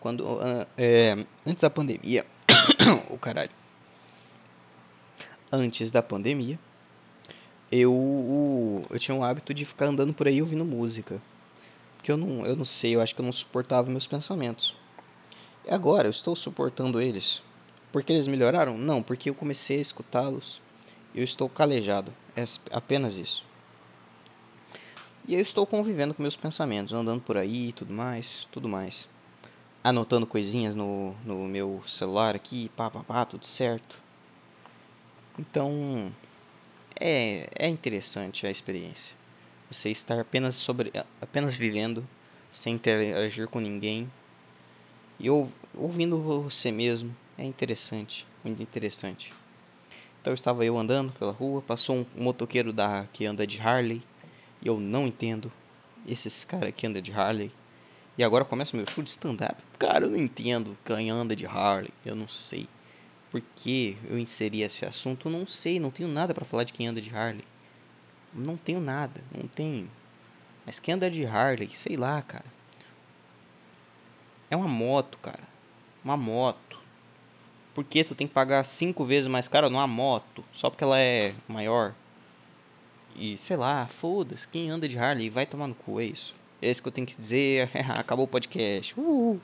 [0.00, 2.26] Quando, uh, é, antes da pandemia,
[3.08, 3.61] o caralho
[5.52, 6.58] antes da pandemia,
[7.70, 11.20] eu, eu tinha um hábito de ficar andando por aí ouvindo música.
[11.96, 14.74] Porque eu não, eu não sei, eu acho que eu não suportava meus pensamentos.
[15.64, 17.42] E agora eu estou suportando eles.
[17.92, 18.76] Porque eles melhoraram?
[18.76, 20.60] Não, porque eu comecei a escutá-los.
[21.14, 22.12] Eu estou calejado.
[22.34, 23.44] É apenas isso.
[25.28, 29.06] E eu estou convivendo com meus pensamentos, andando por aí tudo mais, tudo mais.
[29.84, 34.01] Anotando coisinhas no, no meu celular aqui, pá, pá, pá, tudo certo.
[35.38, 36.12] Então,
[36.98, 39.14] é, é interessante a experiência.
[39.70, 42.06] Você estar apenas, sobre, apenas vivendo,
[42.52, 44.10] sem interagir com ninguém.
[45.18, 47.14] E ou, ouvindo você mesmo.
[47.38, 49.32] É interessante, muito interessante.
[50.20, 54.02] Então estava eu andando pela rua, passou um, um motoqueiro da que anda de Harley.
[54.60, 55.50] E eu não entendo
[56.06, 57.50] esses caras que andam de Harley.
[58.16, 59.56] E agora começa o meu show de stand-up.
[59.78, 61.90] Cara, eu não entendo quem anda de Harley.
[62.04, 62.68] Eu não sei.
[63.32, 65.30] Por que eu inseri esse assunto?
[65.30, 67.46] Não sei, não tenho nada para falar de quem anda de Harley.
[68.30, 69.90] Não tenho nada, não tenho.
[70.66, 72.44] Mas quem anda de Harley, sei lá, cara.
[74.50, 75.44] É uma moto, cara.
[76.04, 76.78] Uma moto.
[77.74, 80.44] Por que tu tem que pagar cinco vezes mais caro numa moto?
[80.52, 81.94] Só porque ela é maior?
[83.16, 86.34] E sei lá, foda-se, quem anda de Harley vai tomar no cu, é isso.
[86.60, 87.70] É isso que eu tenho que dizer.
[87.96, 88.92] Acabou o podcast.
[88.94, 89.40] Uh,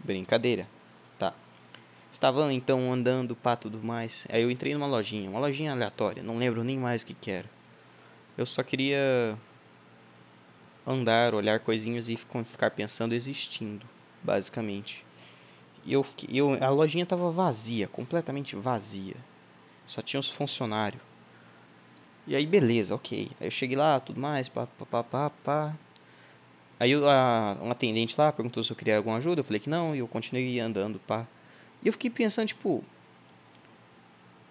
[0.00, 0.66] brincadeira.
[2.12, 4.26] Estava então andando, pá, tudo mais.
[4.28, 7.30] Aí eu entrei numa lojinha, uma lojinha aleatória, não lembro nem mais o que, que
[7.30, 7.48] era.
[8.36, 9.36] Eu só queria
[10.86, 13.86] andar, olhar coisinhas e ficar pensando existindo,
[14.22, 15.04] basicamente.
[15.84, 19.16] E eu, eu a lojinha tava vazia, completamente vazia.
[19.86, 21.02] Só tinha os funcionários.
[22.26, 23.30] E aí beleza, ok.
[23.40, 25.74] Aí eu cheguei lá, tudo mais, pá, pá, pá, pá, pá.
[26.78, 29.94] Aí a, um atendente lá perguntou se eu queria alguma ajuda, eu falei que não,
[29.94, 31.26] e eu continuei andando, pá.
[31.82, 32.84] E eu fiquei pensando, tipo,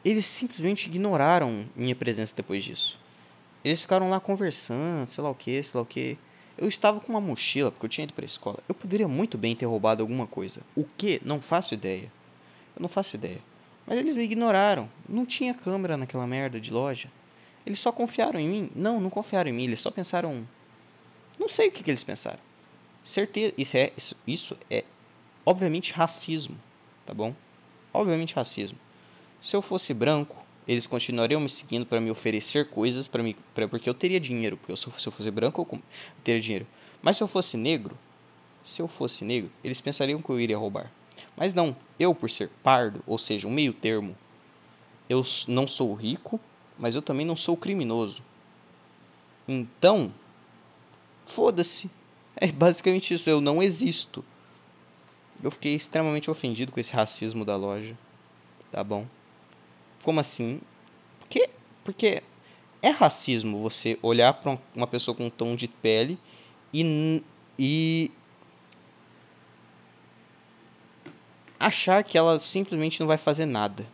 [0.04, 2.98] eles simplesmente ignoraram minha presença depois disso.
[3.64, 6.18] Eles ficaram lá conversando, sei lá o que, sei lá o que.
[6.58, 8.60] Eu estava com uma mochila, porque eu tinha ido para a escola.
[8.68, 10.62] Eu poderia muito bem ter roubado alguma coisa.
[10.76, 11.22] O que?
[11.24, 12.12] Não faço ideia.
[12.76, 13.40] Eu não faço ideia.
[13.86, 14.90] Mas eles me ignoraram.
[15.08, 17.10] Não tinha câmera naquela merda de loja.
[17.66, 18.72] Eles só confiaram em mim?
[18.76, 19.66] Não, não confiaram em mim.
[19.66, 20.48] Eles só pensaram.
[21.38, 22.40] Não sei o que, que eles pensaram.
[23.04, 23.54] Certeza.
[23.58, 24.84] Isso é, isso, isso é,
[25.46, 26.58] obviamente, racismo.
[27.08, 27.34] Tá bom?
[27.94, 28.78] Obviamente, racismo.
[29.42, 30.36] Se eu fosse branco,
[30.68, 34.58] eles continuariam me seguindo para me oferecer coisas para mim, pra, porque eu teria dinheiro,
[34.58, 35.82] porque eu, se eu fosse branco eu
[36.22, 36.68] teria dinheiro.
[37.02, 37.98] Mas se eu fosse negro,
[38.66, 40.92] se eu fosse negro, eles pensariam que eu iria roubar.
[41.38, 44.14] Mas não, eu por ser pardo, ou seja, um meio termo,
[45.10, 46.38] eu não sou rico,
[46.78, 48.22] mas eu também não sou criminoso.
[49.48, 50.14] Então,
[51.26, 51.90] foda-se.
[52.36, 54.26] É basicamente isso, eu não existo.
[55.44, 57.96] Eu fiquei extremamente ofendido com esse racismo da loja.
[58.72, 59.06] Tá bom?
[60.04, 60.62] Como assim?
[61.20, 61.50] Porque,
[61.84, 62.24] porque
[62.82, 66.18] é racismo você olhar para uma pessoa com um tom de pele
[66.74, 67.22] e,
[67.58, 68.12] e
[71.60, 73.86] achar que ela simplesmente não vai fazer nada.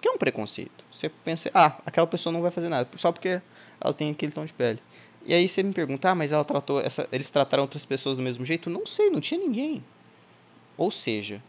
[0.00, 0.84] Que é um preconceito.
[0.92, 3.40] Você pensa, ah, aquela pessoa não vai fazer nada, só porque
[3.80, 4.80] ela tem aquele tom de pele.
[5.24, 8.22] E aí você me pergunta, ah, mas ela tratou essa, eles trataram outras pessoas do
[8.22, 8.68] mesmo jeito?
[8.68, 9.82] Não sei, não tinha ninguém.
[10.76, 11.42] Ou seja,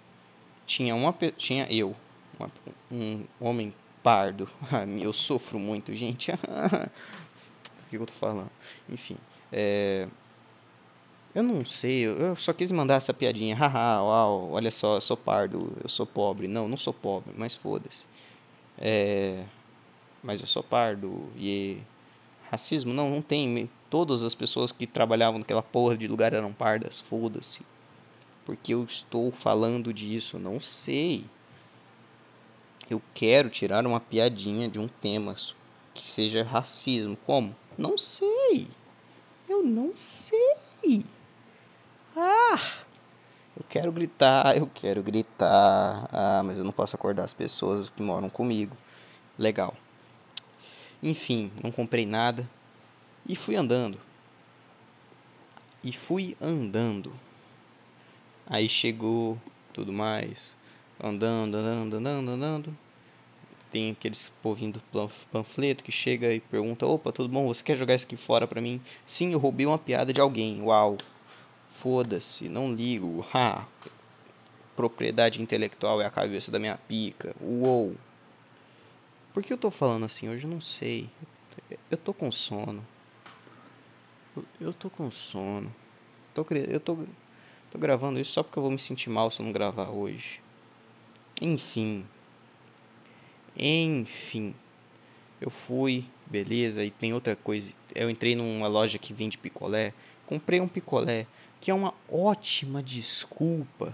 [0.65, 1.95] tinha uma tinha eu,
[2.39, 2.51] uma,
[2.91, 4.49] um homem pardo.
[4.71, 6.31] Ah, eu sofro muito, gente.
[6.33, 8.49] o que eu tô falando?
[8.89, 9.17] Enfim,
[9.51, 10.07] é...
[11.35, 13.55] Eu não sei, eu só quis mandar essa piadinha.
[13.57, 16.47] Haha, uau, olha só, eu sou pardo, eu sou pobre.
[16.47, 18.03] Não, não sou pobre, mas foda-se.
[18.77, 19.43] É...
[20.23, 21.77] Mas eu sou pardo e...
[22.51, 22.93] Racismo?
[22.93, 23.69] Não, não tem.
[23.89, 27.01] Todas as pessoas que trabalhavam naquela porra de lugar eram pardas.
[27.01, 27.61] Foda-se.
[28.45, 31.25] Porque eu estou falando disso, não sei.
[32.89, 35.35] Eu quero tirar uma piadinha de um tema
[35.93, 37.17] que seja racismo.
[37.25, 37.55] Como?
[37.77, 38.67] Não sei.
[39.47, 41.05] Eu não sei.
[42.15, 42.83] Ah!
[43.55, 46.07] Eu quero gritar, eu quero gritar.
[46.11, 48.75] Ah, mas eu não posso acordar as pessoas que moram comigo.
[49.37, 49.75] Legal.
[51.01, 52.49] Enfim, não comprei nada
[53.27, 53.99] e fui andando.
[55.83, 57.13] E fui andando.
[58.45, 59.37] Aí chegou
[59.73, 60.55] tudo mais
[61.01, 62.77] andando, andando, andando, andando.
[63.71, 67.47] Tem aqueles povinho do panfleto que chega e pergunta: Opa, tudo bom?
[67.47, 68.79] Você quer jogar isso aqui fora pra mim?
[69.05, 70.61] Sim, eu roubei uma piada de alguém.
[70.61, 70.97] Uau,
[71.79, 73.25] foda-se, não ligo.
[73.33, 73.65] Ha,
[74.75, 77.35] propriedade intelectual é a cabeça da minha pica.
[77.41, 77.95] Uou.
[79.33, 80.43] Por que eu tô falando assim hoje?
[80.43, 81.09] Eu não sei.
[81.89, 82.85] Eu tô com sono.
[84.61, 85.73] Eu tô com sono.
[86.35, 87.07] eu tô, tô
[87.79, 90.39] gravando isso só porque eu vou me sentir mal se eu não gravar hoje.
[91.41, 92.05] Enfim.
[93.57, 94.53] Enfim.
[95.41, 97.71] Eu fui, beleza, e tem outra coisa.
[97.93, 99.93] Eu entrei numa loja que vende picolé.
[100.25, 101.27] comprei um picolé,
[101.59, 103.93] que é uma ótima desculpa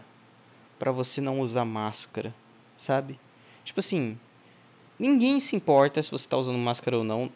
[0.77, 2.33] para você não usar máscara,
[2.77, 3.19] sabe?
[3.65, 4.17] Tipo assim,
[4.97, 7.31] ninguém se importa se você está usando máscara ou não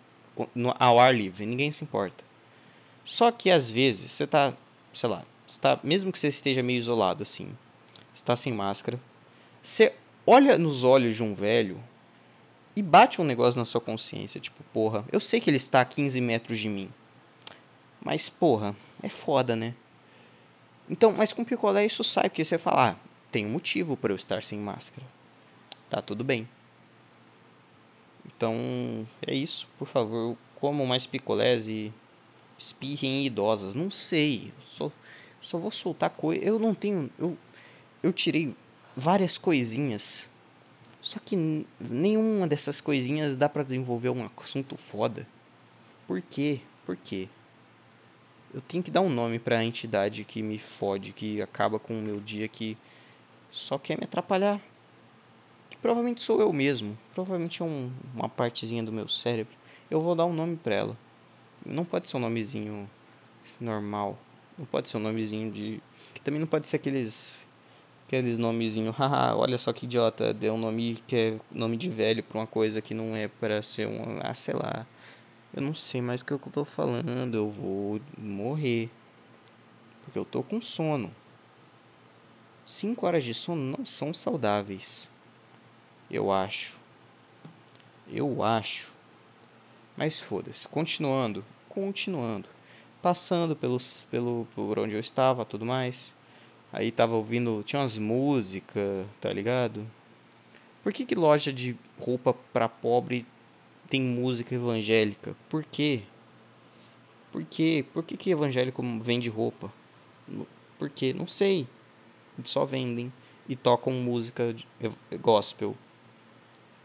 [0.79, 2.23] ao ar livre, ninguém se importa.
[3.03, 4.53] Só que às vezes você tá,
[4.93, 7.55] sei lá, está mesmo que você esteja meio isolado assim,
[8.13, 8.99] está sem máscara,
[9.61, 9.93] você
[10.25, 11.81] olha nos olhos de um velho
[12.75, 15.85] e bate um negócio na sua consciência, tipo, porra, eu sei que ele está a
[15.85, 16.89] 15 metros de mim.
[18.03, 19.75] Mas, porra, é foda, né?
[20.89, 22.95] Então, mas com picolé isso sai, porque você fala, ah,
[23.31, 25.05] tem um motivo para eu estar sem máscara.
[25.89, 26.49] Tá tudo bem.
[28.25, 31.93] Então, é isso, por favor, comam mais picolés e
[32.57, 33.75] espirrem idosas.
[33.75, 34.91] Não sei, só,
[35.43, 36.43] só vou soltar coisa.
[36.43, 37.09] Eu não tenho.
[37.19, 37.37] Eu,
[38.01, 38.55] eu tirei
[38.95, 40.27] várias coisinhas.
[41.01, 41.35] Só que
[41.79, 45.27] nenhuma dessas coisinhas dá para desenvolver um assunto foda.
[46.07, 46.61] Por quê?
[46.85, 47.27] Por quê?
[48.53, 51.97] Eu tenho que dar um nome para a entidade que me fode, que acaba com
[51.97, 52.77] o meu dia, que
[53.51, 54.61] só quer me atrapalhar.
[55.69, 56.97] Que provavelmente sou eu mesmo.
[57.13, 59.53] Provavelmente é um, uma partezinha do meu cérebro.
[59.91, 60.97] Eu vou dar um nome pra ela.
[61.65, 62.89] Não pode ser um nomezinho
[63.59, 64.17] normal.
[64.57, 65.81] Não pode ser um nomezinho de.
[66.23, 67.43] Também não pode ser aqueles
[68.07, 72.21] aqueles nomezinhos, haha, olha só que idiota, deu um nome que é nome de velho
[72.21, 74.85] pra uma coisa que não é para ser um, ah, sei lá.
[75.51, 78.89] Eu não sei mais o que eu tô falando, eu vou morrer.
[80.03, 81.11] Porque eu tô com sono.
[82.65, 85.07] Cinco horas de sono não são saudáveis.
[86.09, 86.77] Eu acho.
[88.07, 88.91] Eu acho.
[89.97, 90.67] Mas foda-se.
[90.67, 91.43] Continuando.
[91.69, 92.47] Continuando.
[93.03, 96.11] Passando pelos, pelo, por onde eu estava, tudo mais.
[96.71, 99.85] Aí tava ouvindo, tinha umas músicas, tá ligado?
[100.81, 103.25] Por que, que loja de roupa pra pobre
[103.89, 105.35] tem música evangélica?
[105.49, 106.01] Por quê?
[107.31, 107.85] Por quê?
[107.93, 109.71] Por que, que evangélico vende roupa?
[110.79, 111.13] Por quê?
[111.13, 111.67] Não sei.
[112.43, 113.11] Só vendem
[113.47, 114.55] e tocam música
[115.21, 115.75] gospel.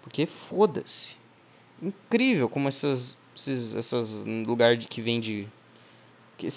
[0.02, 1.16] Porque foda-se.
[1.80, 4.10] Incrível como essas, esses essas
[4.46, 5.48] lugares que vende.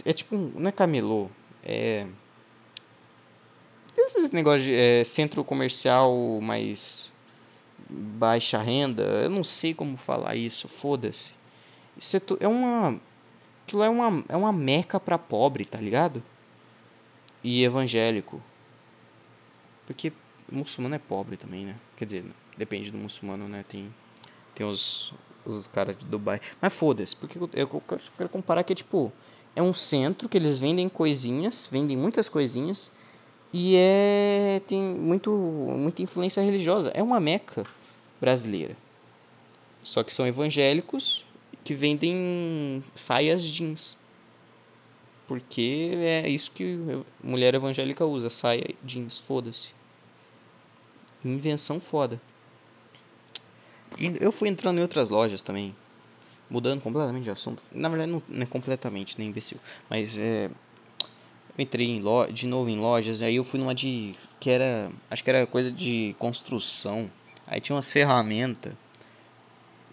[0.05, 1.29] É tipo, não é camelô,
[1.63, 2.05] é
[3.97, 7.09] esses negócios de é, centro comercial mais
[7.89, 11.33] baixa renda, eu não sei como falar isso, foda-se.
[11.97, 12.99] Isso é, é uma.
[13.65, 16.23] Aquilo é uma, é uma meca pra pobre, tá ligado?
[17.43, 18.41] E evangélico.
[19.85, 20.11] Porque
[20.49, 21.75] muçulmano é pobre também, né?
[21.97, 22.25] Quer dizer,
[22.57, 23.63] depende do muçulmano, né?
[23.67, 23.93] Tem,
[24.55, 25.13] tem os,
[25.45, 26.41] os caras de Dubai.
[26.61, 29.11] Mas foda-se, porque eu, eu, eu quero comparar que é tipo.
[29.55, 32.91] É um centro que eles vendem coisinhas, vendem muitas coisinhas
[33.53, 36.89] e é tem muito muita influência religiosa.
[36.93, 37.65] É uma meca
[38.19, 38.77] brasileira.
[39.83, 41.25] Só que são evangélicos
[41.63, 43.97] que vendem saias jeans.
[45.27, 46.77] Porque é isso que
[47.23, 49.67] mulher evangélica usa, saia jeans, foda-se.
[51.23, 52.21] Invenção foda.
[53.99, 55.75] E eu fui entrando em outras lojas também.
[56.51, 57.63] Mudando completamente de assunto.
[57.71, 59.57] Na verdade, não é completamente, nem imbecil.
[59.89, 60.51] Mas é
[61.57, 62.25] eu entrei em lo...
[62.27, 64.15] de novo em lojas, aí eu fui numa de.
[64.39, 64.91] que era.
[65.09, 67.09] acho que era coisa de construção.
[67.45, 68.73] Aí tinha umas ferramentas.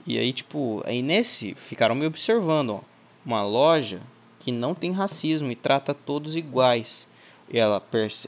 [0.07, 2.81] E aí, tipo, aí nesse ficaram me observando, ó.
[3.27, 4.01] Uma loja
[4.41, 7.07] que não tem racismo e trata todos iguais.
[7.51, 7.83] E ela,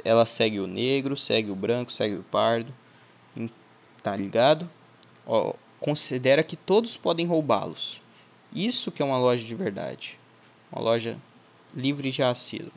[0.05, 2.73] ela segue o negro, segue o branco, segue o pardo.
[4.03, 4.69] Tá ligado?
[5.27, 8.00] Ó, considera que todos podem roubá-los.
[8.53, 10.19] Isso que é uma loja de verdade.
[10.73, 11.19] Uma loja
[11.75, 12.73] livre de racismo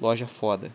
[0.00, 0.72] loja foda.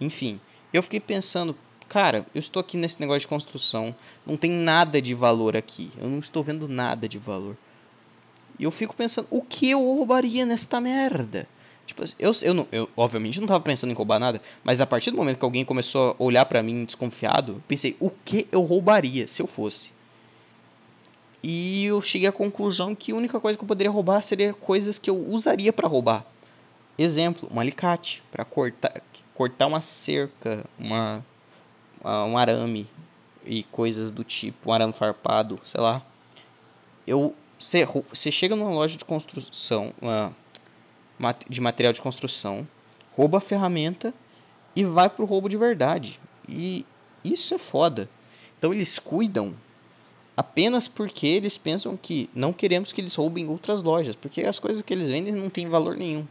[0.00, 0.40] Enfim,
[0.72, 1.56] eu fiquei pensando,
[1.88, 3.94] cara, eu estou aqui nesse negócio de construção,
[4.26, 5.90] não tem nada de valor aqui.
[5.98, 7.56] Eu não estou vendo nada de valor.
[8.58, 11.46] E eu fico pensando, o que eu roubaria nesta merda?
[11.86, 15.10] Tipo, eu, eu, não, eu obviamente não estava pensando em roubar nada, mas a partir
[15.10, 19.28] do momento que alguém começou a olhar para mim desconfiado, pensei, o que eu roubaria
[19.28, 19.92] se eu fosse?
[21.46, 24.98] E eu cheguei à conclusão que a única coisa que eu poderia roubar seria coisas
[24.98, 26.24] que eu usaria para roubar.
[26.96, 29.02] Exemplo, um alicate para cortar,
[29.34, 31.22] cortar uma cerca, uma,
[32.02, 32.88] um arame
[33.44, 36.00] e coisas do tipo, um arame farpado, sei lá.
[37.06, 39.92] Eu você chega numa loja de construção,
[41.46, 42.66] de material de construção,
[43.14, 44.14] rouba a ferramenta
[44.74, 46.18] e vai pro roubo de verdade.
[46.48, 46.86] E
[47.22, 48.08] isso é foda.
[48.58, 49.54] Então eles cuidam
[50.36, 54.82] apenas porque eles pensam que não queremos que eles roubem outras lojas, porque as coisas
[54.82, 56.26] que eles vendem não têm valor nenhum.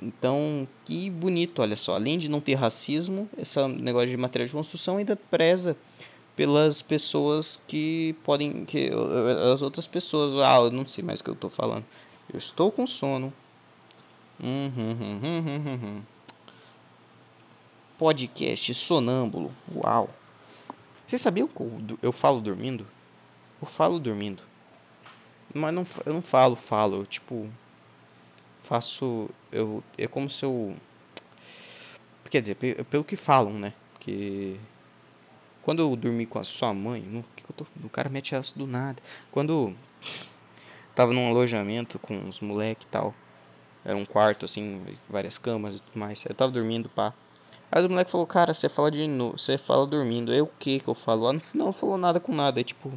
[0.00, 1.94] Então, que bonito, olha só.
[1.94, 5.76] Além de não ter racismo, esse negócio de material de construção ainda preza
[6.34, 8.64] pelas pessoas que podem.
[8.64, 8.90] que
[9.52, 10.44] as outras pessoas.
[10.44, 11.84] Ah, eu não sei mais o que eu estou falando.
[12.32, 13.32] Eu estou com sono.
[14.42, 16.02] Uhum,
[17.96, 19.52] Podcast sonâmbulo.
[19.74, 20.10] Uau.
[21.06, 22.86] Você sabia que eu, eu falo dormindo?
[23.60, 24.42] Eu falo dormindo.
[25.52, 26.96] Mas não, eu não falo, falo.
[26.96, 27.48] Eu, tipo,
[28.64, 29.30] faço.
[29.52, 30.76] Eu, é como se eu.
[32.30, 33.72] Quer dizer, pelo que falam, né?
[34.00, 34.58] Que.
[35.62, 37.00] Quando eu dormi com a sua mãe.
[37.02, 39.02] No, que eu tô, o cara mete essa do nada.
[39.30, 39.74] Quando.
[40.94, 43.14] Tava num alojamento com uns moleque e tal.
[43.84, 46.24] Era um quarto, assim, várias camas e tudo mais.
[46.24, 47.12] Eu tava dormindo, pá.
[47.74, 50.32] Aí o moleque falou, cara, você fala de você fala dormindo.
[50.32, 51.32] Eu o que que eu falo?
[51.32, 52.60] Não, não falou nada com nada.
[52.60, 52.96] É tipo.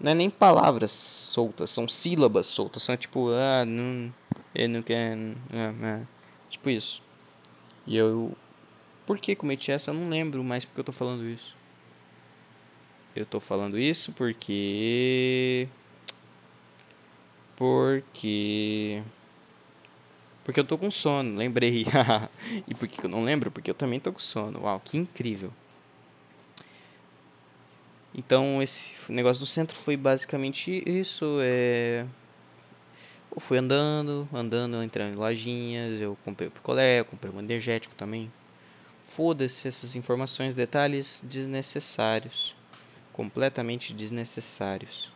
[0.00, 2.82] Não é nem palavras soltas, são sílabas soltas.
[2.82, 4.12] São tipo, ah, não.
[4.52, 5.36] Eu não quero.
[5.52, 6.00] Ah, ah.
[6.48, 7.00] Tipo isso.
[7.86, 8.36] E eu.
[9.06, 9.92] Por que cometi essa?
[9.92, 11.54] Eu não lembro mais porque eu tô falando isso.
[13.14, 15.68] Eu tô falando isso porque.
[17.56, 19.04] Porque.
[20.50, 21.86] Porque eu tô com sono, lembrei.
[22.66, 23.52] e por que eu não lembro?
[23.52, 24.62] Porque eu também tô com sono.
[24.62, 25.52] Uau, que incrível.
[28.12, 31.38] Então, esse negócio do centro foi basicamente isso.
[31.40, 32.04] É...
[33.30, 36.00] Eu fui andando, andando, entrando em lojinhas.
[36.00, 38.28] Eu comprei o picolé, eu comprei um energético também.
[39.06, 42.56] Foda-se essas informações, detalhes desnecessários.
[43.12, 45.12] Completamente desnecessários.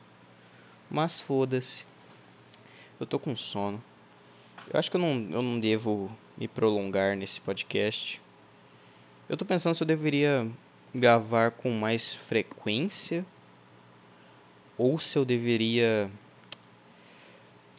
[0.89, 1.85] Mas foda-se.
[3.01, 3.82] Eu tô com sono.
[4.72, 8.20] Eu acho que eu não, eu não devo me prolongar nesse podcast.
[9.28, 10.46] Eu tô pensando se eu deveria
[10.94, 13.24] gravar com mais frequência
[14.76, 16.10] ou se eu deveria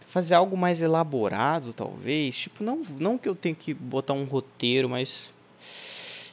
[0.07, 2.38] fazer algo mais elaborado, talvez.
[2.38, 5.29] Tipo, não, não que eu tenha que botar um roteiro, mas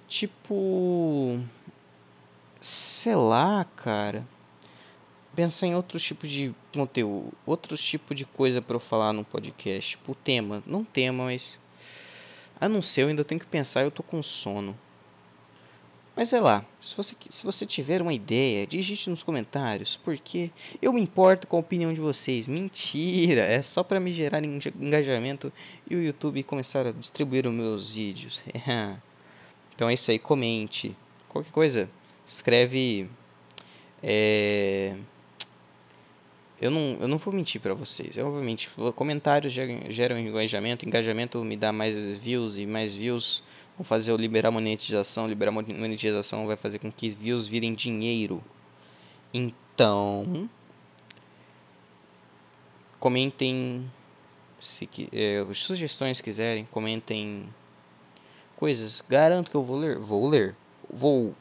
[0.06, 1.40] tipo
[2.60, 4.24] sei lá, cara
[5.34, 9.92] pensar em outros tipos de conteúdo, outros tipos de coisa para eu falar no podcast,
[9.92, 11.58] tipo tema, não tema, mas
[12.60, 14.76] a não ser eu ainda tenho que pensar, eu tô com sono.
[16.14, 20.92] Mas sei lá, se você, se você tiver uma ideia, digite nos comentários, porque eu
[20.92, 22.46] me importo com a opinião de vocês.
[22.46, 25.50] Mentira, é só para me gerar engajamento
[25.88, 28.42] e o YouTube começar a distribuir os meus vídeos.
[29.74, 30.94] então é isso aí, comente.
[31.30, 31.88] Qualquer coisa,
[32.26, 33.08] escreve
[34.02, 34.96] é,
[36.62, 38.16] eu não, eu não vou mentir para vocês.
[38.16, 43.42] Eu, obviamente, comentários geram engajamento, engajamento me dá mais views e mais views
[43.76, 48.40] vão fazer eu liberar monetização, liberar monetização vai fazer com que views virem dinheiro.
[49.34, 50.48] Então,
[53.00, 53.90] comentem
[54.60, 57.48] se é, sugestões quiserem, comentem
[58.54, 59.02] coisas.
[59.08, 60.54] Garanto que eu vou ler, vou ler,
[60.88, 61.34] vou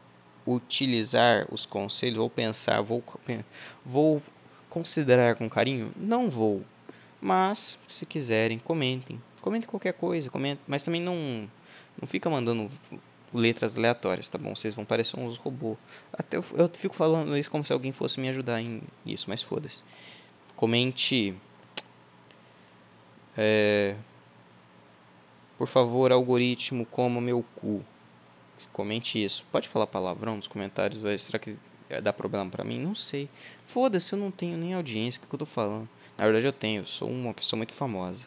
[0.48, 3.04] utilizar os conselhos, vou pensar, vou
[3.86, 4.20] vou
[4.72, 5.92] considerar com carinho?
[5.96, 6.64] Não vou.
[7.22, 9.22] Mas, se quiserem, comentem.
[9.42, 11.48] Comentem qualquer coisa, comentem, mas também não
[12.00, 12.72] não fica mandando
[13.34, 14.56] letras aleatórias, tá bom?
[14.56, 15.78] Vocês vão parecer uns robôs.
[16.14, 19.42] Até eu, eu fico falando isso como se alguém fosse me ajudar em isso, mas
[19.42, 19.82] foda-se.
[20.56, 21.36] Comente.
[23.38, 23.96] É,
[25.58, 27.84] por favor, algoritmo, coma meu cu.
[28.72, 29.44] Comente isso.
[29.52, 31.58] Pode falar palavrão nos comentários, será que
[31.92, 32.80] é, dá problema pra mim?
[32.80, 33.30] Não sei.
[33.68, 35.90] Foda-se, eu não tenho nem audiência, o que, que eu tô falando?
[36.18, 38.26] Na verdade eu tenho, eu sou uma pessoa muito famosa.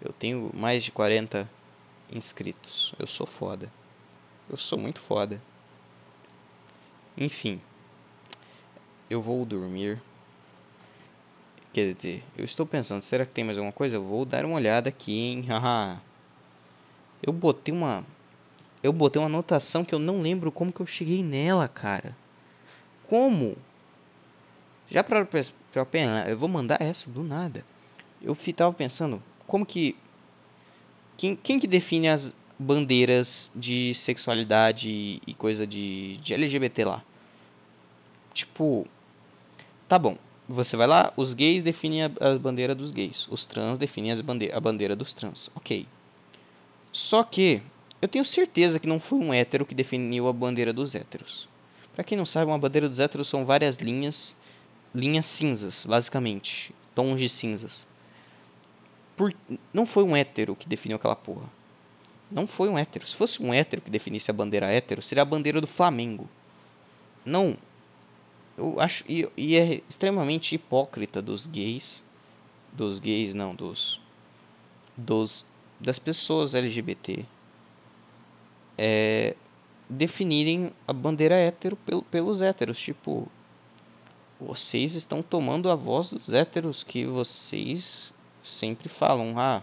[0.00, 1.48] Eu tenho mais de 40
[2.12, 2.94] inscritos.
[2.98, 3.72] Eu sou foda.
[4.50, 5.40] Eu sou muito foda.
[7.16, 7.60] Enfim.
[9.08, 10.02] Eu vou dormir.
[11.72, 13.96] Quer dizer, eu estou pensando, será que tem mais alguma coisa?
[13.96, 15.46] Eu vou dar uma olhada aqui, hein?
[17.22, 18.04] Eu botei uma
[18.82, 22.14] eu botei uma anotação que eu não lembro como que eu cheguei nela, cara
[23.08, 23.56] como?
[24.90, 25.26] Já para
[25.72, 27.64] pra pena, eu vou mandar essa do nada.
[28.22, 29.96] Eu tava pensando, como que.
[31.16, 37.02] Quem, quem que define as bandeiras de sexualidade e coisa de, de LGBT lá?
[38.32, 38.86] Tipo.
[39.88, 40.16] Tá bom.
[40.48, 43.26] Você vai lá, os gays definem a, a bandeira dos gays.
[43.30, 45.50] Os trans definem as bande a bandeira dos trans.
[45.54, 45.86] Ok.
[46.92, 47.62] Só que
[48.00, 51.48] eu tenho certeza que não foi um hétero que definiu a bandeira dos héteros.
[51.94, 54.34] Para quem não sabe, uma bandeira dos héteros são várias linhas,
[54.94, 57.86] linhas cinzas, basicamente, tons de cinzas.
[59.16, 59.32] Por,
[59.72, 61.48] não foi um hétero que definiu aquela porra.
[62.30, 63.06] Não foi um hétero.
[63.06, 66.28] Se fosse um hétero que definisse a bandeira hétero, seria a bandeira do Flamengo.
[67.24, 67.56] Não.
[68.58, 69.04] Eu acho.
[69.08, 72.02] E, e é extremamente hipócrita dos gays.
[72.72, 74.00] Dos gays, não, dos.
[74.96, 75.44] Dos.
[75.78, 77.24] Das pessoas LGBT.
[78.76, 79.36] É,
[79.88, 81.76] definirem a bandeira hétero
[82.10, 82.78] pelos héteros.
[82.78, 83.28] Tipo,
[84.40, 88.12] vocês estão tomando a voz dos héteros que vocês
[88.42, 89.38] sempre falam.
[89.38, 89.62] Ah,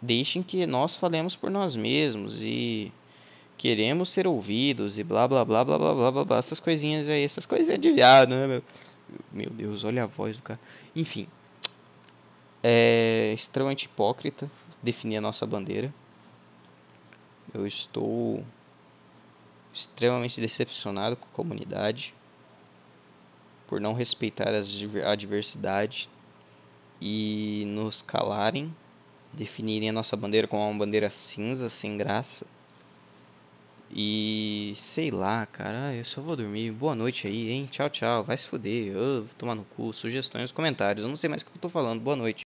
[0.00, 2.92] deixem que nós falemos por nós mesmos e
[3.56, 7.24] queremos ser ouvidos e blá blá blá blá blá blá blá, blá essas coisinhas aí,
[7.24, 8.62] essas coisinhas de viado, né, meu?
[9.32, 10.60] Meu Deus, olha a voz do cara.
[10.94, 11.26] Enfim,
[12.62, 14.50] é extremamente hipócrita
[14.82, 15.92] definir a nossa bandeira.
[17.52, 18.44] Eu estou
[19.74, 22.14] extremamente decepcionado com a comunidade
[23.66, 26.08] por não respeitar a diversidade
[27.00, 28.74] e nos calarem,
[29.32, 32.46] definirem a nossa bandeira como uma bandeira cinza, sem graça.
[33.96, 36.72] E sei lá, cara, eu só vou dormir.
[36.72, 37.68] Boa noite aí, hein?
[37.70, 38.24] Tchau, tchau.
[38.24, 38.92] Vai se fuder.
[38.92, 39.92] Eu, tomar no cu.
[39.92, 41.04] Sugestões, comentários.
[41.04, 42.00] Eu não sei mais o que eu tô falando.
[42.00, 42.42] Boa noite.